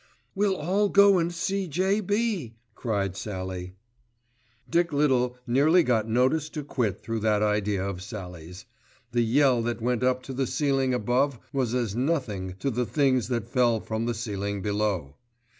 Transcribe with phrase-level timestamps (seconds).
[0.33, 3.75] "We'll all go and see J.B.," cried Sallie.
[4.67, 8.65] Dick Little nearly got notice to quit through that idea of Sallie's.
[9.11, 13.27] The yell that went up to the ceiling above was as nothing to the things
[13.27, 15.17] that fell from the ceiling below.